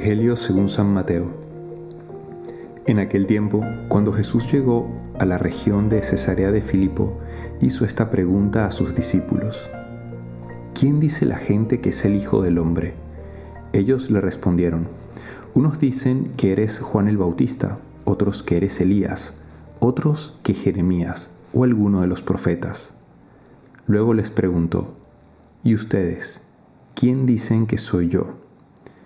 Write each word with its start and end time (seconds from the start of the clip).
Evangelio 0.00 0.34
según 0.34 0.70
San 0.70 0.94
Mateo. 0.94 1.26
En 2.86 2.98
aquel 2.98 3.26
tiempo, 3.26 3.62
cuando 3.88 4.14
Jesús 4.14 4.50
llegó 4.50 4.90
a 5.18 5.26
la 5.26 5.36
región 5.36 5.90
de 5.90 6.02
Cesarea 6.02 6.50
de 6.50 6.62
Filipo, 6.62 7.18
hizo 7.60 7.84
esta 7.84 8.08
pregunta 8.08 8.64
a 8.64 8.72
sus 8.72 8.94
discípulos. 8.94 9.68
¿Quién 10.72 11.00
dice 11.00 11.26
la 11.26 11.36
gente 11.36 11.82
que 11.82 11.90
es 11.90 12.02
el 12.06 12.16
Hijo 12.16 12.40
del 12.40 12.56
Hombre? 12.56 12.94
Ellos 13.74 14.10
le 14.10 14.22
respondieron, 14.22 14.88
unos 15.52 15.78
dicen 15.78 16.32
que 16.38 16.52
eres 16.52 16.78
Juan 16.78 17.06
el 17.06 17.18
Bautista, 17.18 17.78
otros 18.06 18.42
que 18.42 18.56
eres 18.56 18.80
Elías, 18.80 19.34
otros 19.80 20.38
que 20.42 20.54
Jeremías 20.54 21.34
o 21.52 21.64
alguno 21.64 22.00
de 22.00 22.06
los 22.06 22.22
profetas. 22.22 22.94
Luego 23.86 24.14
les 24.14 24.30
preguntó, 24.30 24.94
¿y 25.62 25.74
ustedes? 25.74 26.44
¿Quién 26.94 27.26
dicen 27.26 27.66
que 27.66 27.76
soy 27.76 28.08
yo? 28.08 28.48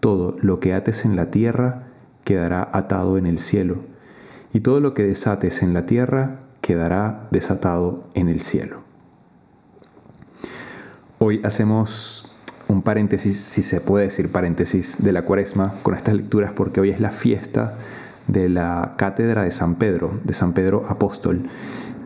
todo 0.00 0.36
lo 0.40 0.60
que 0.60 0.74
ates 0.74 1.04
en 1.04 1.16
la 1.16 1.30
tierra 1.30 1.84
quedará 2.24 2.68
atado 2.72 3.18
en 3.18 3.26
el 3.26 3.38
cielo, 3.38 3.78
y 4.52 4.60
todo 4.60 4.80
lo 4.80 4.94
que 4.94 5.04
desates 5.04 5.62
en 5.62 5.74
la 5.74 5.86
tierra 5.86 6.40
quedará 6.60 7.28
desatado 7.30 8.04
en 8.14 8.28
el 8.28 8.40
cielo. 8.40 8.82
Hoy 11.18 11.40
hacemos 11.44 12.34
un 12.68 12.82
paréntesis, 12.82 13.38
si 13.38 13.62
se 13.62 13.80
puede 13.80 14.06
decir 14.06 14.30
paréntesis, 14.30 15.02
de 15.02 15.12
la 15.12 15.22
cuaresma 15.22 15.74
con 15.82 15.94
estas 15.94 16.14
lecturas 16.14 16.52
porque 16.54 16.80
hoy 16.80 16.90
es 16.90 17.00
la 17.00 17.10
fiesta 17.10 17.74
de 18.26 18.48
la 18.48 18.94
cátedra 18.96 19.42
de 19.42 19.50
San 19.50 19.74
Pedro, 19.74 20.18
de 20.24 20.32
San 20.32 20.52
Pedro 20.52 20.86
Apóstol. 20.88 21.42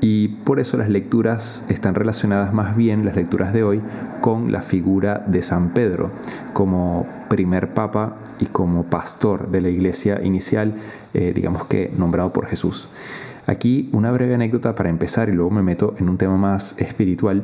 Y 0.01 0.29
por 0.29 0.61
eso 0.61 0.77
las 0.77 0.89
lecturas 0.89 1.65
están 1.69 1.95
relacionadas 1.95 2.53
más 2.53 2.77
bien, 2.77 3.05
las 3.05 3.17
lecturas 3.17 3.53
de 3.53 3.63
hoy, 3.63 3.83
con 4.21 4.53
la 4.53 4.63
figura 4.63 5.25
de 5.27 5.43
San 5.43 5.71
Pedro 5.71 6.11
como 6.53 7.07
primer 7.35 7.75
papa 7.75 8.15
y 8.39 8.47
como 8.47 8.85
pastor 8.85 9.49
de 9.51 9.61
la 9.61 9.69
iglesia 9.69 10.23
inicial, 10.23 10.73
eh, 11.15 11.33
digamos 11.35 11.65
que 11.65 11.91
nombrado 11.99 12.33
por 12.33 12.47
Jesús. 12.47 12.89
Aquí 13.49 13.89
una 13.93 14.13
breve 14.13 14.37
anécdota 14.37 14.77
para 14.77 14.89
empezar 14.89 15.29
y 15.29 15.33
luego 15.33 15.51
me 15.51 15.65
meto 15.65 15.97
en 15.99 16.09
un 16.09 16.17
tema 16.17 16.37
más 16.37 16.79
espiritual. 16.79 17.43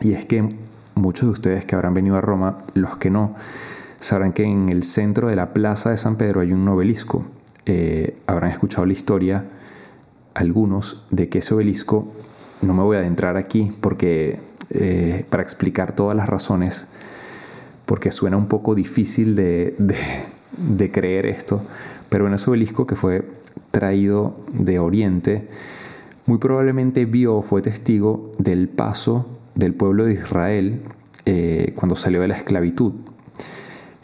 Y 0.00 0.14
es 0.14 0.24
que 0.24 0.56
muchos 0.96 1.28
de 1.28 1.32
ustedes 1.34 1.64
que 1.64 1.76
habrán 1.76 1.94
venido 1.94 2.16
a 2.16 2.20
Roma, 2.20 2.58
los 2.74 2.96
que 2.96 3.10
no, 3.10 3.36
sabrán 4.00 4.32
que 4.32 4.42
en 4.42 4.70
el 4.70 4.82
centro 4.82 5.28
de 5.28 5.36
la 5.36 5.54
plaza 5.54 5.90
de 5.90 5.98
San 5.98 6.16
Pedro 6.16 6.40
hay 6.40 6.52
un 6.52 6.66
obelisco. 6.66 7.24
Eh, 7.64 8.18
habrán 8.26 8.50
escuchado 8.50 8.86
la 8.86 8.92
historia 8.92 9.44
algunos 10.34 11.06
de 11.12 11.28
que 11.28 11.38
ese 11.38 11.54
obelisco, 11.54 12.12
no 12.60 12.74
me 12.74 12.82
voy 12.82 12.96
a 12.96 13.00
adentrar 13.00 13.36
aquí 13.36 13.70
porque 13.80 14.40
eh, 14.70 15.24
para 15.30 15.44
explicar 15.44 15.94
todas 15.94 16.16
las 16.16 16.28
razones, 16.28 16.88
porque 17.86 18.10
suena 18.12 18.36
un 18.36 18.46
poco 18.46 18.74
difícil 18.74 19.36
de, 19.36 19.74
de, 20.58 20.90
creer 20.90 21.24
esto, 21.24 21.62
pero 22.10 22.26
en 22.26 22.34
ese 22.34 22.50
obelisco 22.50 22.86
que 22.86 22.96
fue 22.96 23.24
traído 23.70 24.36
de 24.52 24.78
Oriente, 24.80 25.48
muy 26.26 26.38
probablemente 26.38 27.04
vio, 27.04 27.42
fue 27.42 27.62
testigo 27.62 28.32
del 28.38 28.68
paso 28.68 29.26
del 29.54 29.72
pueblo 29.74 30.04
de 30.04 30.14
Israel 30.14 30.82
eh, 31.24 31.72
cuando 31.76 31.96
salió 31.96 32.20
de 32.20 32.28
la 32.28 32.36
esclavitud 32.36 32.92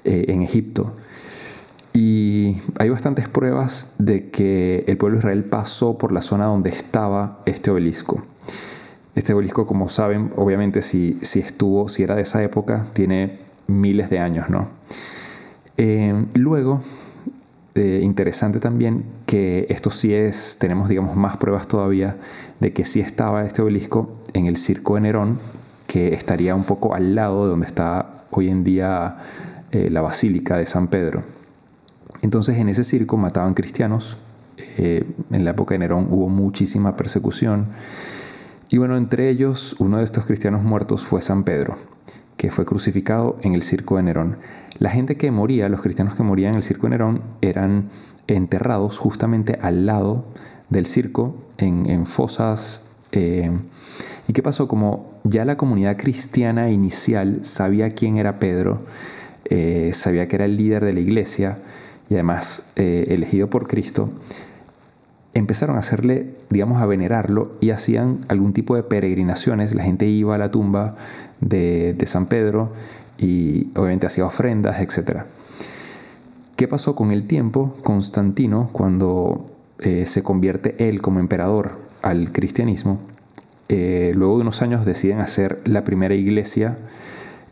eh, 0.05 0.27
en 0.29 0.43
Egipto. 0.43 0.95
Y 1.93 2.57
hay 2.79 2.89
bastantes 2.89 3.29
pruebas 3.29 3.97
de 3.99 4.31
que 4.31 4.85
el 4.87 4.97
pueblo 4.97 5.19
de 5.19 5.21
Israel 5.21 5.45
pasó 5.45 5.99
por 5.99 6.13
la 6.13 6.23
zona 6.23 6.47
donde 6.47 6.71
estaba 6.71 7.41
este 7.45 7.71
obelisco. 7.71 8.23
Este 9.15 9.35
obelisco, 9.35 9.67
como 9.67 9.91
saben, 9.91 10.33
obviamente 10.37 10.81
si, 10.81 11.19
si 11.21 11.41
estuvo, 11.41 11.91
si 11.91 12.03
era 12.03 12.15
de 12.15 12.23
esa 12.23 12.43
época, 12.43 12.87
tiene 12.95 13.39
miles 13.67 14.11
de 14.11 14.19
años, 14.19 14.51
¿no? 14.51 14.69
Eh, 15.77 16.27
luego, 16.35 16.83
eh, 17.75 18.01
interesante 18.03 18.61
también 18.61 19.05
que 19.27 19.67
esto 19.71 19.91
sí 19.91 20.13
es, 20.13 20.59
tenemos 20.61 20.89
digamos 20.89 21.17
más 21.17 21.37
pruebas 21.39 21.67
todavía 21.67 22.17
de 22.61 22.73
que 22.73 22.85
sí 22.85 23.01
estaba 23.01 23.45
este 23.45 23.63
obelisco 23.63 24.11
en 24.35 24.47
el 24.47 24.57
circo 24.57 24.95
de 24.95 25.03
Nerón, 25.03 25.39
que 25.87 26.15
estaría 26.15 26.55
un 26.55 26.65
poco 26.65 26.95
al 26.95 27.15
lado 27.15 27.45
de 27.45 27.51
donde 27.51 27.67
está 27.67 28.25
hoy 28.31 28.49
en 28.49 28.65
día 28.65 29.17
eh, 29.73 29.89
la 29.91 30.03
Basílica 30.03 30.57
de 30.57 30.67
San 30.67 30.89
Pedro. 30.89 31.23
Entonces 32.23 32.59
en 32.59 32.69
ese 32.69 32.85
circo 32.85 33.17
mataban 33.17 33.55
cristianos. 33.55 34.19
En 34.79 35.45
la 35.45 35.51
época 35.51 35.75
de 35.75 35.81
Nerón 35.81 36.07
hubo 36.09 36.29
muchísima 36.31 36.97
persecución. 36.97 37.67
Y 38.71 38.79
bueno, 38.79 38.97
entre 38.97 39.29
ellos 39.29 39.77
uno 39.81 39.99
de 39.99 40.05
estos 40.05 40.25
cristianos 40.25 40.63
muertos 40.63 41.03
fue 41.03 41.21
San 41.21 41.45
Pedro, 41.45 41.77
que 42.43 42.51
fue 42.51 42.65
crucificado 42.65 43.39
en 43.43 43.55
el 43.55 43.63
circo 43.63 43.99
de 43.99 44.03
Nerón. 44.03 44.37
La 44.81 44.91
gente 44.91 45.17
que 45.17 45.31
moría, 45.31 45.69
los 45.69 45.81
cristianos 45.81 46.17
que 46.17 46.25
morían 46.25 46.51
en 46.51 46.57
el 46.57 46.65
circo 46.65 46.89
de 46.89 46.91
Nerón, 46.91 47.23
eran 47.41 47.91
enterrados 48.27 48.99
justamente 48.99 49.61
al 49.63 49.87
lado 49.87 50.25
del 50.69 50.87
circo, 50.87 51.37
en, 51.59 52.05
fosas. 52.05 52.87
Eh, 53.13 53.49
¿Y 54.27 54.33
qué 54.33 54.43
pasó? 54.43 54.67
Como 54.67 55.21
ya 55.23 55.45
la 55.45 55.57
comunidad 55.57 55.97
cristiana 55.97 56.73
inicial 56.73 57.45
sabía 57.45 57.91
quién 57.91 58.17
era 58.17 58.41
Pedro, 58.41 58.81
eh, 59.45 59.93
sabía 59.95 60.27
que 60.27 60.35
era 60.35 60.47
el 60.47 60.57
líder 60.57 60.85
de 60.85 60.95
la 60.95 61.01
iglesia, 61.01 61.59
y 62.11 62.15
además 62.15 62.73
eh, 62.75 63.07
elegido 63.11 63.51
por 63.51 63.69
Cristo, 63.69 64.11
empezaron 65.33 65.77
a 65.77 65.79
hacerle, 65.79 66.35
digamos, 66.51 66.83
a 66.83 66.87
venerarlo 66.87 67.53
y 67.61 67.71
hacían 67.71 68.19
algún 68.27 68.53
tipo 68.53 68.75
de 68.75 68.83
peregrinaciones. 68.83 69.77
La 69.77 69.85
gente 69.85 70.07
iba 70.07 70.35
a 70.35 70.39
la 70.39 70.51
tumba 70.51 70.97
de, 71.43 72.03
San 72.07 72.27
Pedro 72.27 72.73
y 73.19 73.69
obviamente 73.77 74.07
hacía 74.07 74.25
ofrendas, 74.25 74.81
etc. 74.81 75.25
¿Qué 76.57 76.67
pasó 76.67 76.95
con 76.95 77.11
el 77.11 77.27
tiempo? 77.27 77.77
Constantino, 77.83 78.71
cuando 78.73 79.51
eh, 79.81 80.07
se 80.07 80.23
convierte 80.23 80.89
él 80.89 81.03
como 81.03 81.21
emperador 81.21 81.79
al 82.01 82.33
cristianismo, 82.33 82.99
eh, 83.69 84.13
luego 84.15 84.37
de 84.37 84.43
unos 84.43 84.63
años 84.63 84.87
deciden 84.87 85.21
hacer 85.21 85.61
la 85.67 85.85
primera 85.85 86.15
iglesia 86.15 86.79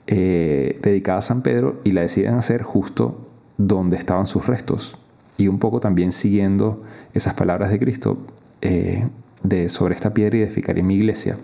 dedicada 0.06 1.18
a 1.18 1.22
San 1.22 1.42
Pedro 1.42 1.80
y 1.84 1.92
la 1.92 2.00
deciden 2.00 2.34
hacer 2.34 2.64
justo 2.64 3.28
donde 3.58 3.96
estaban 3.96 4.26
sus 4.26 4.48
restos 4.48 4.98
y 5.40 5.48
un 5.48 5.58
poco 5.58 5.80
también 5.80 6.12
siguiendo 6.12 6.82
esas 7.14 7.34
palabras 7.34 7.70
de 7.70 7.78
Cristo 7.78 8.18
eh, 8.60 9.06
de 9.42 9.70
sobre 9.70 9.94
esta 9.94 10.12
piedra 10.12 10.36
y 10.36 10.42
edificaré 10.42 10.82
mi 10.82 10.96
iglesia. 10.96 11.36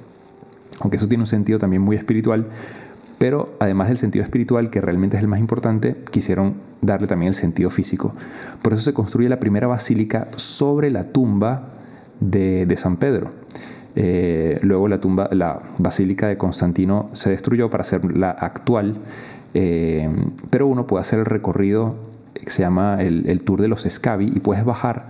Aunque 0.80 0.96
eso 0.96 1.08
tiene 1.08 1.22
un 1.22 1.26
sentido 1.26 1.58
también 1.58 1.82
muy 1.82 1.96
espiritual, 1.96 2.46
pero 3.18 3.56
además 3.60 3.88
del 3.88 3.98
sentido 3.98 4.24
espiritual, 4.24 4.70
que 4.70 4.80
realmente 4.80 5.16
es 5.16 5.22
el 5.22 5.28
más 5.28 5.40
importante, 5.40 5.96
quisieron 6.10 6.54
darle 6.82 7.06
también 7.06 7.28
el 7.28 7.34
sentido 7.34 7.70
físico. 7.70 8.14
Por 8.62 8.74
eso 8.74 8.82
se 8.82 8.92
construye 8.92 9.28
la 9.28 9.40
primera 9.40 9.66
basílica 9.66 10.28
sobre 10.36 10.90
la 10.90 11.04
tumba 11.04 11.68
de, 12.20 12.74
San 12.76 12.96
Pedro. 12.96 13.30
Eh, 13.94 14.58
luego 14.62 14.88
la 14.88 15.00
tumba, 15.00 15.28
la 15.32 15.62
basílica 15.78 16.28
de 16.28 16.36
Constantino 16.36 17.08
se 17.12 17.30
destruyó 17.30 17.70
para 17.70 17.82
hacer 17.82 18.04
la 18.04 18.30
actual, 18.30 18.98
eh, 19.54 20.10
pero 20.50 20.66
uno 20.66 20.86
puede 20.86 21.00
hacer 21.00 21.18
el 21.18 21.24
recorrido 21.24 21.96
que 22.34 22.50
se 22.50 22.62
llama 22.62 23.02
el, 23.02 23.40
Tour 23.42 23.62
de 23.62 23.68
los 23.68 23.86
Scavi 23.88 24.26
y 24.26 24.40
puedes 24.40 24.64
bajar, 24.64 25.08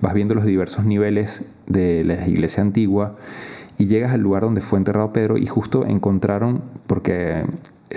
vas 0.00 0.14
viendo 0.14 0.34
los 0.34 0.44
diversos 0.44 0.84
niveles 0.84 1.46
de 1.66 2.04
la 2.04 2.28
iglesia 2.28 2.62
antigua 2.62 3.16
y 3.78 3.86
llegas 3.86 4.12
al 4.12 4.20
lugar 4.20 4.42
donde 4.42 4.60
fue 4.60 4.78
enterrado 4.78 5.12
Pedro 5.12 5.38
y 5.38 5.46
justo 5.46 5.86
encontraron, 5.86 6.62
porque 6.86 7.44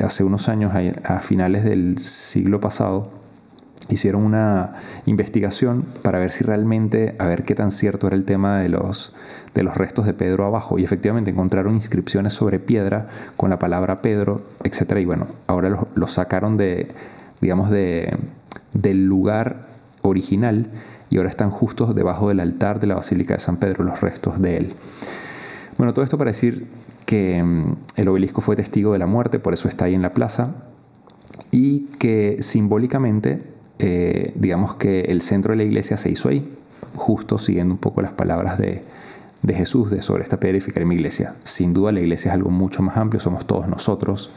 hace 0.02 0.24
unos 0.24 0.48
años, 0.48 0.74
a 1.04 1.20
finales 1.20 1.64
del 1.64 1.98
siglo 1.98 2.60
pasado, 2.60 3.10
hicieron 3.90 4.24
una 4.24 4.74
investigación 5.06 5.84
para 6.02 6.20
ver 6.20 6.32
si 6.32 6.44
realmente, 6.44 7.16
a 7.20 7.26
ver 7.26 7.44
qué 7.44 7.56
tan 7.56 7.72
cierto 7.72 8.08
era 8.08 8.16
el 8.16 8.26
tema 8.26 8.60
de 8.60 8.70
los, 8.70 9.14
de 9.54 9.64
los 9.64 9.76
restos 9.76 10.06
de 10.06 10.14
Pedro 10.14 10.46
abajo. 10.46 10.80
Y 10.80 10.84
efectivamente 10.84 11.32
encontraron 11.32 11.76
inscripciones 11.76 12.34
sobre 12.34 12.60
piedra 12.60 13.08
con 13.36 13.50
la 13.50 13.60
palabra 13.60 14.02
Pedro, 14.02 14.42
etc. 14.64 14.98
Y 15.00 15.06
bueno, 15.06 15.28
ahora 15.48 15.86
los, 15.96 16.12
sacaron 16.12 16.58
de, 16.58 16.88
digamos, 17.42 17.70
de, 17.70 18.16
del 18.74 19.06
lugar 19.06 19.68
original 20.02 20.68
y 21.10 21.18
ahora 21.18 21.30
están 21.30 21.52
justos 21.52 21.94
debajo 21.94 22.30
del 22.30 22.40
altar 22.40 22.80
de 22.80 22.88
la 22.88 22.96
Basílica 22.96 23.34
de 23.34 23.40
San 23.40 23.58
Pedro, 23.58 23.84
los 23.84 24.00
restos 24.00 24.42
de 24.42 24.58
él. 24.58 24.74
Bueno, 25.82 25.96
todo 25.96 26.06
esto 26.06 26.20
para 26.20 26.30
decir 26.30 26.68
que 27.08 27.42
mm, 27.42 27.76
el 27.96 28.08
obelisco 28.08 28.42
fue 28.42 28.56
testigo 28.56 28.94
de 28.94 29.00
la 29.00 29.08
muerte, 29.08 29.40
por 29.40 29.56
eso 29.56 29.68
está 29.68 29.86
ahí 29.86 29.96
en 29.96 30.04
la 30.04 30.12
plaza, 30.12 30.54
y 31.50 31.88
que 31.98 32.38
simbólicamente, 32.42 33.42
eh, 33.80 34.32
digamos 34.36 34.76
que 34.76 35.06
el 35.06 35.22
centro 35.22 35.54
de 35.54 35.58
la 35.58 35.64
iglesia 35.64 35.98
se 35.98 36.12
hizo 36.12 36.30
ahí, 36.30 36.48
justo 36.94 37.40
siguiendo 37.40 37.74
un 37.74 37.80
poco 37.80 38.04
las 38.04 38.12
palabras 38.12 38.60
de, 38.60 38.84
de 39.42 39.54
Jesús 39.56 39.90
de 39.90 40.04
sobre 40.04 40.22
esta 40.22 40.40
piedra 40.40 40.56
edificaré 40.60 40.86
mi 40.86 40.94
iglesia. 40.94 41.34
Sin 41.46 41.74
duda 41.74 41.92
la 41.92 42.02
iglesia 42.02 42.30
es 42.30 42.36
algo 42.36 42.52
mucho 42.52 42.84
más 42.84 42.96
amplio, 42.98 43.20
somos 43.20 43.48
todos 43.48 43.68
nosotros, 43.68 44.30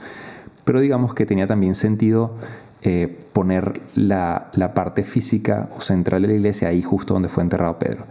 pero 0.64 0.80
digamos 0.80 1.14
que 1.14 1.26
tenía 1.26 1.46
también 1.46 1.74
sentido 1.74 2.34
eh, 2.82 3.18
poner 3.32 3.80
la, 3.94 4.50
la, 4.52 4.74
parte 4.74 5.04
física 5.04 5.68
o 5.76 5.80
central 5.80 6.22
de 6.22 6.28
la 6.28 6.34
iglesia 6.34 6.68
ahí 6.68 6.82
justo 6.82 7.14
donde 7.14 7.28
fue 7.28 7.42
enterrado 7.42 7.78
Pedro. 7.78 8.04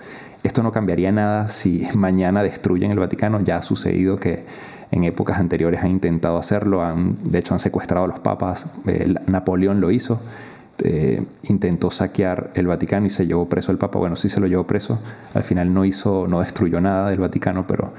Esto 0.44 0.64
no 0.64 0.72
cambiaría 0.72 1.12
nada 1.12 1.48
si 1.50 1.88
mañana 1.96 2.44
destruyen 2.44 2.92
el 2.92 3.00
Vaticano, 3.00 3.40
ya 3.42 3.58
ha 3.58 3.62
sucedido 3.64 4.18
que 4.18 4.44
en 4.92 5.04
épocas 5.04 5.40
anteriores 5.40 5.82
han 5.82 5.92
intentado 5.92 6.38
hacerlo, 6.38 6.84
han, 6.84 7.18
de 7.24 7.40
hecho 7.40 7.54
han 7.54 7.60
secuestrado 7.60 8.06
a 8.06 8.08
los 8.08 8.20
papas, 8.20 8.68
eh, 8.86 9.14
Napoleón 9.28 9.82
lo 9.82 9.90
hizo, 9.90 10.20
eh, 10.80 11.24
intentó 11.44 11.92
saquear 11.92 12.52
el 12.56 12.68
Vaticano 12.68 13.06
y 13.06 13.10
se 13.10 13.26
llevó 13.26 13.48
preso 13.48 13.72
al 13.72 13.78
Papa. 13.78 14.00
Bueno, 14.00 14.16
sí 14.16 14.28
se 14.28 14.40
lo 14.40 14.48
llevó 14.48 14.66
preso. 14.66 15.00
Al 15.34 15.44
final 15.44 15.74
no 15.74 15.86
hizo, 15.86 16.28
no 16.28 16.40
destruyó 16.42 16.82
nada 16.82 17.10
del 17.10 17.20
Vaticano, 17.20 17.66
pero 17.68 17.94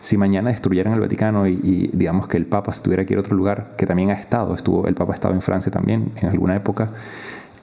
si 0.00 0.16
mañana 0.16 0.50
destruyeran 0.50 0.94
el 0.94 1.00
Vaticano 1.00 1.46
y, 1.46 1.90
digamos 1.92 2.28
que 2.28 2.36
el 2.36 2.46
Papa 2.46 2.72
se 2.72 2.82
tuviera 2.82 3.04
que 3.04 3.14
ir 3.14 3.18
a 3.18 3.20
otro 3.20 3.36
lugar, 3.36 3.74
que 3.76 3.86
también 3.86 4.10
ha 4.10 4.14
estado, 4.14 4.54
estuvo, 4.54 4.86
el 4.86 4.94
Papa 4.94 5.12
ha 5.12 5.14
estado 5.14 5.34
en 5.34 5.42
Francia 5.42 5.72
también 5.72 6.12
en 6.16 6.28
alguna 6.28 6.56
época, 6.56 6.90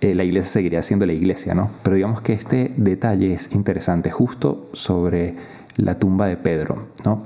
eh, 0.01 0.13
la 0.13 0.23
iglesia 0.23 0.51
seguiría 0.51 0.81
siendo 0.83 1.05
la 1.05 1.13
iglesia, 1.13 1.55
¿no? 1.55 1.69
Pero 1.83 1.95
digamos 1.95 2.21
que 2.21 2.33
este 2.33 2.71
detalle 2.75 3.33
es 3.33 3.53
interesante, 3.53 4.11
justo 4.11 4.67
sobre 4.73 5.35
la 5.77 5.97
tumba 5.97 6.27
de 6.27 6.37
Pedro, 6.37 6.87
¿no? 7.05 7.23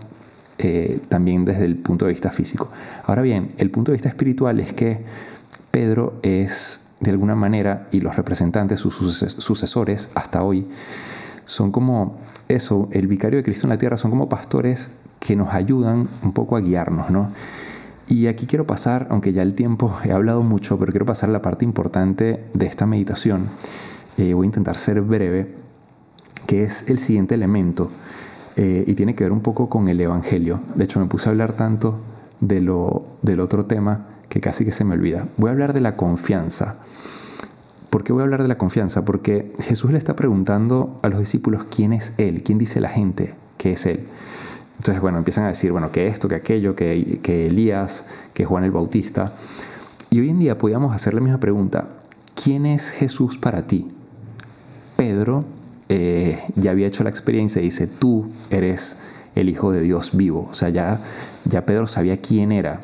Eh, 0.60 1.00
también 1.08 1.46
desde 1.46 1.66
el 1.66 1.78
punto 1.78 2.06
de 2.06 2.12
vista 2.12 2.32
físico. 2.32 2.70
Ahora 3.06 3.22
bien, 3.22 3.54
el 3.58 3.72
punto 3.72 3.92
de 3.92 3.96
vista 3.96 4.10
espiritual 4.10 4.60
es 4.60 4.74
que 4.74 5.00
Pedro 5.72 6.20
es 6.22 6.86
de 7.00 7.12
alguna 7.12 7.34
manera, 7.34 7.88
y 7.92 8.02
los 8.02 8.16
representantes, 8.16 8.80
sus 8.80 8.96
sucesores 8.96 10.10
hasta 10.16 10.44
hoy, 10.44 10.68
son 11.50 11.72
como 11.72 12.20
eso, 12.48 12.90
el 12.92 13.08
vicario 13.08 13.38
de 13.38 13.44
Cristo 13.44 13.66
en 13.66 13.70
la 13.70 13.80
tierra, 13.80 13.98
son 13.98 14.12
como 14.12 14.30
pastores 14.30 14.92
que 15.20 15.36
nos 15.36 15.52
ayudan 15.52 16.08
un 16.22 16.32
poco 16.32 16.56
a 16.56 16.62
guiarnos, 16.62 17.10
¿no? 17.10 17.30
Y 18.08 18.28
aquí 18.28 18.46
quiero 18.46 18.68
pasar, 18.68 19.08
aunque 19.10 19.34
ya 19.34 19.42
el 19.42 19.56
tiempo 19.56 19.98
he 20.06 20.12
hablado 20.12 20.44
mucho, 20.44 20.78
pero 20.78 20.92
quiero 20.92 21.08
pasar 21.08 21.30
a 21.30 21.34
la 21.34 21.42
parte 21.42 21.66
importante 21.66 22.46
de 22.54 22.66
esta 22.68 22.86
meditación. 22.86 23.48
Eh, 24.18 24.36
voy 24.36 24.46
a 24.46 24.48
intentar 24.48 24.78
ser 24.78 25.02
breve, 25.02 25.56
que 26.46 26.64
es 26.64 26.88
el 26.88 27.00
siguiente 27.00 27.34
elemento, 27.34 27.90
eh, 28.56 28.84
y 28.86 28.94
tiene 28.94 29.16
que 29.16 29.24
ver 29.24 29.32
un 29.32 29.42
poco 29.42 29.70
con 29.70 29.88
el 29.88 30.00
Evangelio. 30.00 30.60
De 30.76 30.84
hecho, 30.84 31.00
me 31.00 31.08
puse 31.08 31.30
a 31.30 31.32
hablar 31.32 31.54
tanto 31.54 32.00
de 32.42 32.62
lo, 32.62 33.08
del 33.24 33.40
otro 33.40 33.66
tema 33.66 34.06
que 34.30 34.40
casi 34.40 34.66
que 34.66 34.72
se 34.72 34.84
me 34.84 34.94
olvida. 34.94 35.26
Voy 35.38 35.50
a 35.50 35.54
hablar 35.54 35.74
de 35.74 35.82
la 35.82 35.96
confianza. 35.96 36.78
¿Por 37.90 38.04
qué 38.04 38.14
voy 38.14 38.22
a 38.22 38.24
hablar 38.24 38.42
de 38.42 38.48
la 38.48 38.58
confianza? 38.58 39.04
Porque 39.04 39.54
Jesús 39.60 39.92
le 39.92 39.98
está 39.98 40.16
preguntando 40.16 40.98
a 41.02 41.10
los 41.10 41.20
discípulos 41.20 41.64
quién 41.76 41.94
es 41.94 42.14
Él, 42.18 42.44
quién 42.44 42.58
dice 42.58 42.80
la 42.80 42.90
gente 42.90 43.34
que 43.58 43.72
es 43.72 43.86
Él. 43.86 44.06
Entonces, 44.78 45.02
bueno, 45.02 45.18
empiezan 45.18 45.46
a 45.46 45.50
decir, 45.50 45.72
bueno, 45.72 45.92
que 45.92 46.08
esto, 46.08 46.28
que 46.28 46.36
aquello, 46.36 46.76
que, 46.76 47.20
que 47.22 47.48
Elías, 47.48 48.06
que 48.34 48.46
Juan 48.46 48.64
el 48.64 48.72
Bautista. 48.72 49.34
Y 50.10 50.22
hoy 50.22 50.30
en 50.30 50.40
día 50.40 50.58
podríamos 50.58 50.96
hacer 50.96 51.14
la 51.14 51.20
misma 51.20 51.40
pregunta. 51.40 51.90
¿Quién 52.42 52.66
es 52.66 52.92
Jesús 52.92 53.38
para 53.38 53.68
ti? 53.68 53.90
Pedro 54.96 55.44
eh, 55.90 56.40
ya 56.56 56.72
había 56.72 56.88
hecho 56.88 57.04
la 57.04 57.10
experiencia 57.10 57.62
y 57.62 57.66
dice, 57.66 57.88
tú 57.88 58.32
eres 58.52 58.98
el 59.36 59.50
Hijo 59.50 59.72
de 59.72 59.82
Dios 59.82 60.12
vivo. 60.16 60.48
O 60.50 60.54
sea, 60.54 60.70
ya, 60.70 61.02
ya 61.46 61.66
Pedro 61.66 61.88
sabía 61.88 62.22
quién 62.22 62.52
era. 62.52 62.82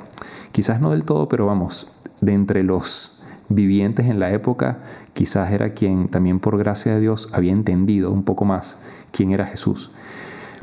Quizás 0.51 0.81
no 0.81 0.91
del 0.91 1.05
todo, 1.05 1.29
pero 1.29 1.45
vamos, 1.45 1.91
de 2.21 2.33
entre 2.33 2.63
los 2.63 3.14
vivientes 3.49 4.07
en 4.07 4.19
la 4.19 4.31
época, 4.31 4.79
quizás 5.13 5.51
era 5.51 5.71
quien 5.71 6.07
también 6.07 6.39
por 6.39 6.57
gracia 6.57 6.93
de 6.93 7.01
Dios 7.01 7.29
había 7.33 7.51
entendido 7.51 8.11
un 8.11 8.23
poco 8.23 8.45
más 8.45 8.79
quién 9.11 9.31
era 9.31 9.45
Jesús. 9.45 9.91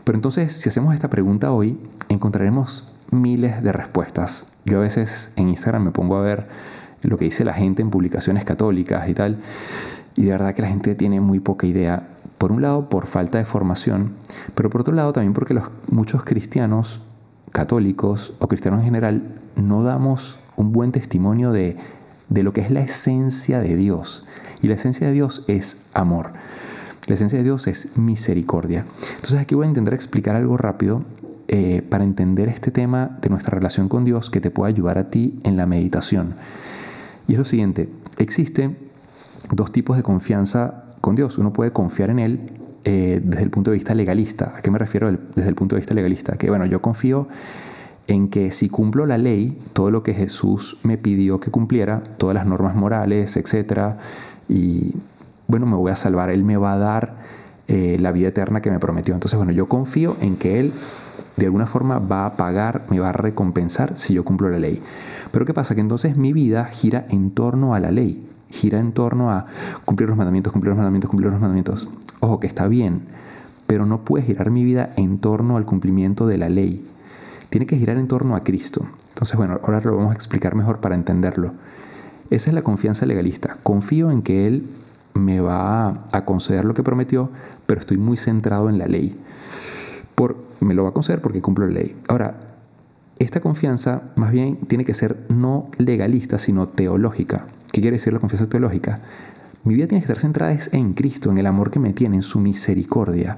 Pero 0.04 0.16
entonces, 0.16 0.52
si 0.52 0.68
hacemos 0.68 0.94
esta 0.94 1.10
pregunta 1.10 1.52
hoy, 1.52 1.78
encontraremos 2.08 2.92
miles 3.10 3.62
de 3.62 3.72
respuestas. 3.72 4.46
Yo 4.64 4.78
a 4.78 4.82
veces 4.82 5.32
en 5.36 5.48
Instagram 5.48 5.84
me 5.84 5.90
pongo 5.90 6.16
a 6.16 6.22
ver 6.22 6.48
lo 7.02 7.18
que 7.18 7.24
dice 7.26 7.44
la 7.44 7.54
gente 7.54 7.82
en 7.82 7.90
publicaciones 7.90 8.44
católicas 8.44 9.08
y 9.08 9.14
tal, 9.14 9.38
y 10.16 10.24
de 10.24 10.32
verdad 10.32 10.54
que 10.54 10.62
la 10.62 10.68
gente 10.68 10.94
tiene 10.94 11.20
muy 11.20 11.40
poca 11.40 11.66
idea. 11.66 12.08
Por 12.38 12.52
un 12.52 12.62
lado, 12.62 12.88
por 12.88 13.06
falta 13.06 13.38
de 13.38 13.44
formación, 13.44 14.14
pero 14.54 14.70
por 14.70 14.80
otro 14.80 14.94
lado 14.94 15.12
también 15.12 15.32
porque 15.32 15.54
los, 15.54 15.70
muchos 15.88 16.24
cristianos 16.24 17.02
católicos 17.52 18.34
o 18.40 18.48
cristianos 18.48 18.80
en 18.80 18.86
general 18.86 19.22
no 19.56 19.82
damos 19.82 20.38
un 20.56 20.72
buen 20.72 20.90
testimonio 20.90 21.52
de 21.52 21.76
de 22.32 22.42
lo 22.42 22.52
que 22.52 22.62
es 22.62 22.70
la 22.70 22.80
esencia 22.80 23.60
de 23.60 23.76
Dios. 23.76 24.24
Y 24.62 24.68
la 24.68 24.74
esencia 24.74 25.06
de 25.06 25.12
Dios 25.12 25.44
es 25.48 25.86
amor. 25.92 26.32
La 27.06 27.14
esencia 27.14 27.38
de 27.38 27.44
Dios 27.44 27.66
es 27.66 27.96
misericordia. 27.96 28.84
Entonces 29.16 29.40
aquí 29.40 29.54
voy 29.54 29.66
a 29.66 29.68
intentar 29.68 29.94
explicar 29.94 30.36
algo 30.36 30.56
rápido 30.56 31.04
eh, 31.48 31.82
para 31.82 32.04
entender 32.04 32.48
este 32.48 32.70
tema 32.70 33.18
de 33.20 33.28
nuestra 33.28 33.56
relación 33.56 33.88
con 33.88 34.04
Dios 34.04 34.30
que 34.30 34.40
te 34.40 34.50
pueda 34.50 34.68
ayudar 34.68 34.98
a 34.98 35.08
ti 35.08 35.38
en 35.42 35.56
la 35.56 35.66
meditación. 35.66 36.34
Y 37.28 37.32
es 37.32 37.38
lo 37.38 37.44
siguiente, 37.44 37.88
existen 38.18 38.78
dos 39.50 39.72
tipos 39.72 39.96
de 39.96 40.02
confianza 40.02 40.84
con 41.00 41.16
Dios. 41.16 41.38
Uno 41.38 41.52
puede 41.52 41.72
confiar 41.72 42.10
en 42.10 42.18
Él 42.20 42.40
eh, 42.84 43.20
desde 43.22 43.42
el 43.42 43.50
punto 43.50 43.70
de 43.70 43.74
vista 43.74 43.94
legalista. 43.94 44.54
¿A 44.56 44.62
qué 44.62 44.70
me 44.70 44.78
refiero 44.78 45.10
desde 45.34 45.48
el 45.48 45.54
punto 45.54 45.74
de 45.74 45.80
vista 45.80 45.94
legalista? 45.94 46.36
Que 46.38 46.48
bueno, 46.48 46.66
yo 46.66 46.80
confío 46.80 47.28
en 48.06 48.28
que 48.28 48.50
si 48.50 48.68
cumplo 48.68 49.06
la 49.06 49.18
ley, 49.18 49.58
todo 49.72 49.90
lo 49.90 50.02
que 50.02 50.14
Jesús 50.14 50.78
me 50.82 50.98
pidió 50.98 51.40
que 51.40 51.50
cumpliera, 51.50 52.02
todas 52.18 52.34
las 52.34 52.46
normas 52.46 52.74
morales, 52.74 53.36
etc., 53.36 53.94
y 54.48 54.94
bueno, 55.46 55.66
me 55.66 55.76
voy 55.76 55.92
a 55.92 55.96
salvar, 55.96 56.30
Él 56.30 56.44
me 56.44 56.56
va 56.56 56.74
a 56.74 56.78
dar 56.78 57.14
eh, 57.68 57.96
la 58.00 58.12
vida 58.12 58.28
eterna 58.28 58.60
que 58.60 58.70
me 58.70 58.78
prometió. 58.78 59.14
Entonces, 59.14 59.36
bueno, 59.36 59.52
yo 59.52 59.66
confío 59.66 60.16
en 60.20 60.36
que 60.36 60.60
Él 60.60 60.72
de 61.36 61.46
alguna 61.46 61.66
forma 61.66 61.98
va 61.98 62.26
a 62.26 62.36
pagar, 62.36 62.82
me 62.90 62.98
va 62.98 63.10
a 63.10 63.12
recompensar 63.12 63.96
si 63.96 64.14
yo 64.14 64.24
cumplo 64.24 64.48
la 64.50 64.58
ley. 64.58 64.82
Pero 65.30 65.46
¿qué 65.46 65.54
pasa? 65.54 65.74
Que 65.74 65.80
entonces 65.80 66.16
mi 66.16 66.32
vida 66.32 66.66
gira 66.66 67.06
en 67.08 67.30
torno 67.30 67.74
a 67.74 67.80
la 67.80 67.90
ley, 67.90 68.26
gira 68.50 68.78
en 68.78 68.92
torno 68.92 69.30
a 69.30 69.46
cumplir 69.84 70.08
los 70.08 70.18
mandamientos, 70.18 70.52
cumplir 70.52 70.70
los 70.70 70.76
mandamientos, 70.76 71.08
cumplir 71.08 71.30
los 71.30 71.40
mandamientos. 71.40 71.88
Ojo, 72.20 72.38
que 72.38 72.46
está 72.46 72.68
bien, 72.68 73.02
pero 73.66 73.86
no 73.86 74.04
puede 74.04 74.24
girar 74.24 74.50
mi 74.50 74.64
vida 74.64 74.90
en 74.96 75.18
torno 75.18 75.56
al 75.56 75.64
cumplimiento 75.64 76.26
de 76.26 76.38
la 76.38 76.50
ley 76.50 76.84
tiene 77.52 77.66
que 77.66 77.76
girar 77.76 77.98
en 77.98 78.08
torno 78.08 78.34
a 78.34 78.42
Cristo. 78.44 78.86
Entonces, 79.10 79.36
bueno, 79.36 79.60
ahora 79.62 79.82
lo 79.82 79.94
vamos 79.94 80.12
a 80.12 80.14
explicar 80.14 80.54
mejor 80.54 80.80
para 80.80 80.94
entenderlo. 80.94 81.52
Esa 82.30 82.48
es 82.48 82.54
la 82.54 82.62
confianza 82.62 83.04
legalista. 83.04 83.58
Confío 83.62 84.10
en 84.10 84.22
que 84.22 84.46
Él 84.46 84.66
me 85.12 85.40
va 85.40 86.06
a 86.12 86.24
conceder 86.24 86.64
lo 86.64 86.72
que 86.72 86.82
prometió, 86.82 87.28
pero 87.66 87.78
estoy 87.78 87.98
muy 87.98 88.16
centrado 88.16 88.70
en 88.70 88.78
la 88.78 88.86
ley. 88.86 89.20
Por, 90.14 90.38
me 90.60 90.72
lo 90.72 90.84
va 90.84 90.88
a 90.88 90.92
conceder 90.94 91.20
porque 91.20 91.42
cumplo 91.42 91.66
la 91.66 91.74
ley. 91.74 91.94
Ahora, 92.08 92.36
esta 93.18 93.40
confianza 93.40 94.00
más 94.16 94.32
bien 94.32 94.56
tiene 94.56 94.86
que 94.86 94.94
ser 94.94 95.18
no 95.28 95.70
legalista, 95.76 96.38
sino 96.38 96.68
teológica. 96.68 97.44
¿Qué 97.70 97.82
quiere 97.82 97.98
decir 97.98 98.14
la 98.14 98.18
confianza 98.18 98.48
teológica? 98.48 99.00
Mi 99.64 99.74
vida 99.74 99.88
tiene 99.88 100.00
que 100.00 100.10
estar 100.10 100.18
centrada 100.18 100.56
en 100.72 100.94
Cristo, 100.94 101.30
en 101.30 101.36
el 101.36 101.44
amor 101.44 101.70
que 101.70 101.80
me 101.80 101.92
tiene, 101.92 102.16
en 102.16 102.22
su 102.22 102.40
misericordia. 102.40 103.36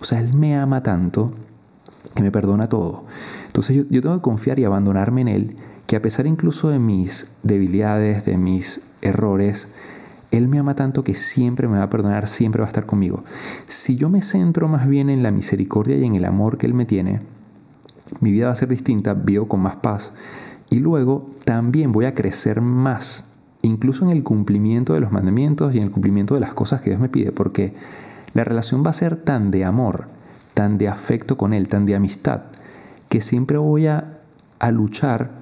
O 0.00 0.04
sea, 0.04 0.20
Él 0.20 0.32
me 0.32 0.56
ama 0.56 0.82
tanto 0.82 1.34
que 2.14 2.22
me 2.22 2.30
perdona 2.30 2.68
todo. 2.68 3.04
Entonces 3.52 3.84
yo, 3.90 4.00
tengo 4.00 4.14
que 4.14 4.22
confiar 4.22 4.58
y 4.58 4.64
abandonarme 4.64 5.20
en 5.20 5.28
Él, 5.28 5.56
que 5.86 5.96
a 5.96 6.00
pesar 6.00 6.26
incluso 6.26 6.70
de 6.70 6.78
mis 6.78 7.32
debilidades, 7.42 8.24
de 8.24 8.38
mis 8.38 8.80
errores, 9.02 9.68
Él 10.30 10.48
me 10.48 10.58
ama 10.58 10.74
tanto 10.74 11.04
que 11.04 11.14
siempre 11.14 11.68
me 11.68 11.76
va 11.76 11.84
a 11.84 11.90
perdonar, 11.90 12.28
siempre 12.28 12.60
va 12.60 12.66
a 12.66 12.70
estar 12.70 12.86
conmigo. 12.86 13.22
Si 13.66 13.96
yo 13.96 14.08
me 14.08 14.22
centro 14.22 14.68
más 14.68 14.88
bien 14.88 15.10
en 15.10 15.22
la 15.22 15.30
misericordia 15.30 15.98
y 15.98 16.04
en 16.04 16.14
el 16.14 16.24
amor 16.24 16.56
que 16.56 16.64
Él 16.64 16.72
me 16.72 16.86
tiene, 16.86 17.20
mi 18.20 18.32
vida 18.32 18.46
va 18.46 18.52
a 18.52 18.56
ser 18.56 18.70
distinta, 18.70 19.12
vivo 19.12 19.48
con 19.48 19.60
más 19.60 19.76
paz 19.76 20.12
y 20.70 20.76
luego 20.76 21.30
también 21.44 21.92
voy 21.92 22.06
a 22.06 22.14
crecer 22.14 22.62
más, 22.62 23.26
incluso 23.60 24.06
en 24.06 24.12
el 24.12 24.22
cumplimiento 24.22 24.94
de 24.94 25.00
los 25.00 25.12
mandamientos 25.12 25.74
y 25.74 25.76
en 25.76 25.84
el 25.84 25.90
cumplimiento 25.90 26.32
de 26.32 26.40
las 26.40 26.54
cosas 26.54 26.80
que 26.80 26.88
Dios 26.88 27.02
me 27.02 27.10
pide, 27.10 27.32
porque 27.32 27.74
la 28.32 28.44
relación 28.44 28.82
va 28.82 28.88
a 28.88 28.94
ser 28.94 29.16
tan 29.16 29.50
de 29.50 29.66
amor, 29.66 30.06
tan 30.54 30.78
de 30.78 30.88
afecto 30.88 31.36
con 31.36 31.52
Él, 31.52 31.68
tan 31.68 31.84
de 31.84 31.94
amistad, 31.94 32.44
que 33.12 33.20
siempre 33.20 33.58
voy 33.58 33.88
a, 33.88 34.22
luchar, 34.70 35.32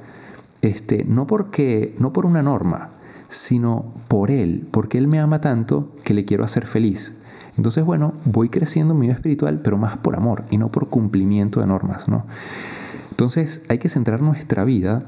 este, 0.61 1.05
no, 1.05 1.29
porque, 1.29 1.95
no 2.01 2.13
por 2.13 2.27
una 2.27 2.43
norma, 2.43 2.89
sino 3.29 3.95
por 4.09 4.33
Él, 4.33 4.67
porque 4.73 4.99
Él 4.99 5.07
me 5.07 5.21
ama 5.21 5.41
tanto 5.41 5.93
que 6.03 6.13
le 6.13 6.25
quiero 6.25 6.43
hacer 6.43 6.67
feliz. 6.67 7.19
Entonces, 7.57 7.85
bueno, 7.85 8.13
voy 8.25 8.49
creciendo 8.49 8.93
en 8.93 8.99
mi 8.99 9.07
vida 9.07 9.15
espiritual, 9.15 9.61
pero 9.63 9.79
más 9.79 9.99
por 9.99 10.17
amor 10.17 10.47
y 10.51 10.59
no 10.59 10.73
por 10.73 10.89
cumplimiento 10.89 11.61
de 11.61 11.69
normas, 11.69 12.09
¿no? 12.09 12.25
Entonces, 13.13 13.63
hay 13.69 13.79
que 13.79 13.89
centrar 13.89 14.21
nuestra 14.21 14.65
vida, 14.65 15.05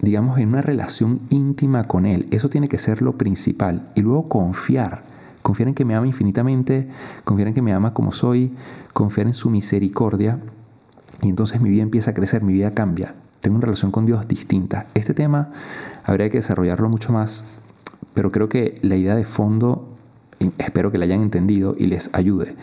digamos, 0.00 0.38
en 0.38 0.50
una 0.50 0.62
relación 0.62 1.18
íntima 1.30 1.88
con 1.88 2.06
Él. 2.06 2.28
Eso 2.30 2.48
tiene 2.48 2.68
que 2.68 2.78
ser 2.78 3.02
lo 3.02 3.18
principal. 3.18 3.90
Y 3.96 4.02
luego 4.02 4.28
confiar. 4.28 5.02
Confiar 5.42 5.68
en 5.68 5.74
que 5.74 5.84
me 5.84 5.96
ama 5.96 6.06
infinitamente, 6.06 6.88
confiar 7.24 7.48
en 7.48 7.54
que 7.54 7.62
me 7.62 7.72
ama 7.72 7.92
como 7.92 8.12
soy, 8.12 8.54
confiar 8.92 9.26
en 9.26 9.34
su 9.34 9.50
misericordia 9.50 10.38
y 11.22 11.28
entonces 11.28 11.60
mi 11.60 11.70
vida 11.70 11.82
empieza 11.82 12.10
a 12.12 12.14
crecer, 12.14 12.42
mi 12.42 12.52
vida 12.52 12.72
cambia. 12.72 13.14
tengo 13.40 13.56
una 13.56 13.66
relación 13.66 13.90
con 13.90 14.06
Dios 14.06 14.26
distinta. 14.26 14.86
Este 14.94 15.12
tema 15.12 15.50
habría 16.04 16.30
que 16.30 16.38
desarrollarlo 16.38 16.88
mucho 16.88 17.12
más, 17.12 17.44
pero 18.14 18.32
creo 18.32 18.48
que 18.48 18.78
la 18.82 18.96
idea 18.96 19.14
de 19.14 19.24
fondo, 19.24 19.88
espero 20.58 20.90
que 20.90 20.98
la 20.98 21.04
hayan 21.04 21.20
entendido 21.20 21.74
y 21.78 21.86
les 21.86 22.10
ayude. 22.14 22.54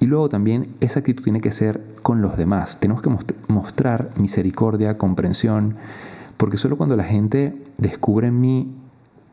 Y 0.00 0.06
luego 0.06 0.28
también 0.28 0.68
esa 0.80 1.00
actitud 1.00 1.24
tiene 1.24 1.40
que 1.40 1.50
ser 1.50 1.82
con 2.02 2.20
los 2.20 2.36
demás. 2.36 2.78
Tenemos 2.78 3.02
que 3.02 3.10
mostrar 3.48 4.10
misericordia, 4.16 4.98
comprensión, 4.98 5.76
porque 6.36 6.56
solo 6.56 6.76
cuando 6.76 6.96
la 6.96 7.04
gente 7.04 7.56
descubre 7.78 8.28
en 8.28 8.40
mí 8.40 8.74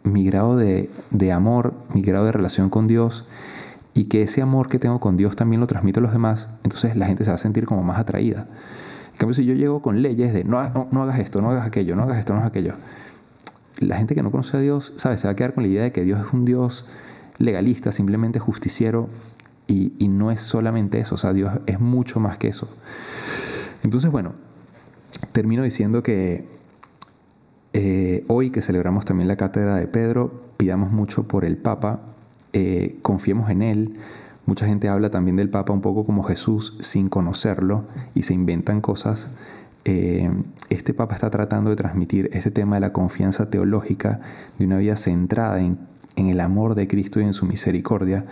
mi 0.04 0.26
grado 0.26 0.56
de, 0.56 0.90
de 1.12 1.32
amor, 1.32 1.74
mi 1.94 2.02
grado 2.02 2.26
de 2.26 2.32
relación 2.32 2.70
con 2.70 2.88
Dios, 2.88 3.26
y 3.94 4.06
que 4.06 4.24
ese 4.24 4.42
amor 4.42 4.70
que 4.70 4.80
tengo 4.80 5.00
con 5.00 5.18
Dios 5.18 5.36
también 5.36 5.60
lo 5.60 5.68
transmito 5.68 6.00
a 6.00 6.04
los 6.04 6.12
demás, 6.12 6.50
entonces 6.64 6.96
la 6.96 7.08
gente 7.08 7.24
se 7.24 7.32
va 7.32 7.36
a 7.36 7.40
sentir 7.40 7.66
como 7.66 7.84
más 7.84 8.00
atraída. 8.00 8.48
En 9.12 9.18
cambio, 9.18 9.34
si 9.34 9.46
yo 9.46 9.54
llego 9.54 9.82
con 9.82 10.02
leyes 10.02 10.34
de 10.34 10.44
no, 10.44 10.88
no, 10.92 11.04
hagas 11.04 11.20
esto, 11.20 11.42
no 11.42 11.52
hagas 11.52 11.68
aquello, 11.68 11.96
no 11.96 12.04
hagas 12.04 12.20
esto, 12.20 12.34
no 12.34 12.40
hagas 12.40 12.50
aquello, 12.50 12.74
la 13.80 13.98
gente 13.98 14.16
que 14.16 14.24
no 14.24 14.32
conoce 14.32 14.58
a 14.58 14.60
Dios, 14.60 14.94
¿sabes? 14.96 15.22
Se 15.22 15.28
va 15.28 15.34
a 15.34 15.36
quedar 15.36 15.54
con 15.54 15.64
la 15.64 15.70
idea 15.70 15.84
de 15.84 15.92
que 15.92 16.04
Dios 16.04 16.26
es 16.26 16.34
un 16.34 16.46
Dios 16.46 16.88
legalista, 17.38 17.92
simplemente 17.92 18.40
justiciero, 18.40 19.10
y, 19.68 19.94
y 20.00 20.08
no 20.08 20.32
es 20.32 20.42
solamente 20.42 21.00
eso, 21.00 21.16
o 21.16 21.18
sea, 21.18 21.34
Dios 21.34 21.52
es 21.66 21.80
mucho 21.80 22.20
más 22.20 22.38
que 22.38 22.48
eso. 22.48 22.70
Entonces, 23.84 24.12
bueno, 24.12 24.34
termino 25.32 25.64
diciendo 25.64 26.04
que 26.04 26.46
eh, 27.74 28.26
hoy 28.28 28.52
que 28.52 28.62
celebramos 28.62 29.06
también 29.06 29.28
la 29.28 29.38
cátedra 29.38 29.76
de 29.76 29.88
Pedro, 29.88 30.42
pidamos 30.58 30.92
mucho 30.92 31.24
por 31.28 31.46
el 31.46 31.58
Papa, 31.58 32.02
eh, 32.54 32.98
confiemos 33.02 33.50
en 33.50 33.62
él. 33.62 33.94
Mucha 34.46 34.66
gente 34.66 34.90
habla 34.90 35.12
también 35.12 35.36
del 35.36 35.50
Papa 35.50 35.72
un 35.72 35.82
poco 35.82 36.06
como 36.06 36.24
Jesús 36.24 36.78
sin 36.80 37.10
conocerlo 37.10 37.86
y 38.16 38.24
se 38.24 38.34
inventan 38.34 38.82
cosas. 38.82 39.32
Eh, 39.86 40.30
este 40.70 40.94
Papa 40.94 41.16
está 41.16 41.30
tratando 41.30 41.70
de 41.70 41.76
transmitir 41.76 42.30
este 42.34 42.52
tema 42.52 42.76
de 42.76 42.82
la 42.82 42.94
confianza 42.94 43.50
teológica, 43.50 44.20
de 44.60 44.66
una 44.66 44.78
vida 44.78 44.96
centrada 44.96 45.62
en, 45.62 45.78
en 46.16 46.28
el 46.28 46.40
amor 46.40 46.76
de 46.76 46.88
Cristo 46.88 47.20
y 47.20 47.24
en 47.24 47.34
su 47.34 47.46
misericordia. 47.46 48.26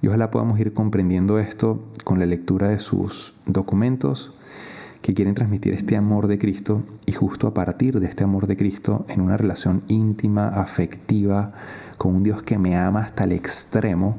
Y 0.00 0.08
ojalá 0.08 0.30
podamos 0.30 0.58
ir 0.58 0.72
comprendiendo 0.72 1.38
esto 1.38 1.84
con 2.04 2.18
la 2.18 2.26
lectura 2.26 2.68
de 2.68 2.80
sus 2.80 3.34
documentos, 3.46 4.34
que 5.00 5.14
quieren 5.14 5.34
transmitir 5.34 5.74
este 5.74 5.96
amor 5.96 6.28
de 6.28 6.38
Cristo 6.38 6.82
y 7.06 7.12
justo 7.12 7.46
a 7.46 7.54
partir 7.54 8.00
de 8.00 8.06
este 8.06 8.24
amor 8.24 8.46
de 8.46 8.56
Cristo 8.56 9.04
en 9.08 9.20
una 9.20 9.36
relación 9.36 9.82
íntima, 9.88 10.48
afectiva, 10.48 11.52
con 12.02 12.16
un 12.16 12.24
Dios 12.24 12.42
que 12.42 12.58
me 12.58 12.76
ama 12.76 12.98
hasta 12.98 13.22
el 13.22 13.30
extremo, 13.30 14.16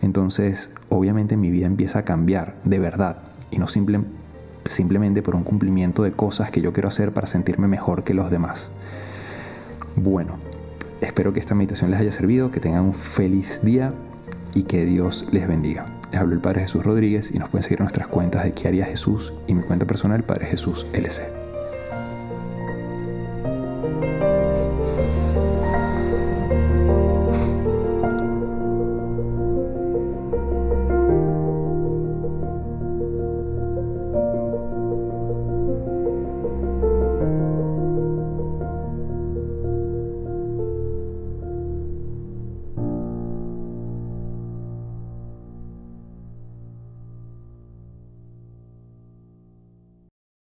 entonces 0.00 0.70
obviamente 0.88 1.36
mi 1.36 1.50
vida 1.50 1.66
empieza 1.66 1.98
a 1.98 2.04
cambiar 2.06 2.56
de 2.64 2.78
verdad 2.78 3.18
y 3.50 3.58
no 3.58 3.66
simplemente 3.68 5.20
por 5.20 5.36
un 5.36 5.44
cumplimiento 5.44 6.04
de 6.04 6.12
cosas 6.12 6.50
que 6.50 6.62
yo 6.62 6.72
quiero 6.72 6.88
hacer 6.88 7.12
para 7.12 7.26
sentirme 7.26 7.68
mejor 7.68 8.02
que 8.02 8.14
los 8.14 8.30
demás. 8.30 8.72
Bueno, 9.94 10.36
espero 11.02 11.34
que 11.34 11.40
esta 11.40 11.54
meditación 11.54 11.90
les 11.90 12.00
haya 12.00 12.12
servido, 12.12 12.50
que 12.50 12.60
tengan 12.60 12.84
un 12.84 12.94
feliz 12.94 13.60
día 13.62 13.92
y 14.54 14.62
que 14.62 14.86
Dios 14.86 15.28
les 15.32 15.46
bendiga. 15.46 15.84
Les 16.12 16.18
hablo 16.18 16.32
el 16.32 16.40
Padre 16.40 16.62
Jesús 16.62 16.82
Rodríguez 16.82 17.30
y 17.30 17.38
nos 17.38 17.50
pueden 17.50 17.62
seguir 17.62 17.80
nuestras 17.80 18.08
cuentas 18.08 18.42
de 18.44 18.68
haría 18.68 18.86
Jesús 18.86 19.34
y 19.46 19.54
mi 19.54 19.60
cuenta 19.60 19.86
personal 19.86 20.24
Padre 20.24 20.46
Jesús 20.46 20.86
LC. 20.94 21.41